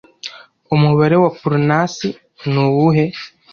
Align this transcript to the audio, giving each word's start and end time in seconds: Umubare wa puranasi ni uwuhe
Umubare 0.73 1.15
wa 1.23 1.31
puranasi 1.39 2.09
ni 2.51 2.59
uwuhe 2.65 3.05